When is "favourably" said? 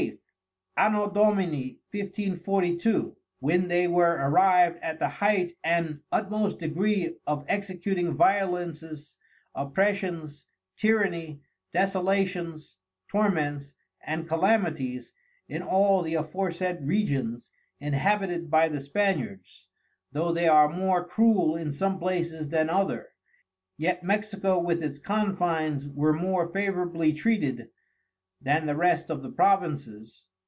26.47-27.13